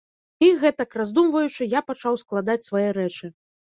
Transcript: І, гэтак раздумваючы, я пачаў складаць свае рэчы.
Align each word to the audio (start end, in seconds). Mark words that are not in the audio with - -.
І, 0.45 0.47
гэтак 0.63 0.97
раздумваючы, 1.03 1.71
я 1.79 1.85
пачаў 1.93 2.21
складаць 2.25 2.61
свае 2.73 2.87
рэчы. 3.03 3.37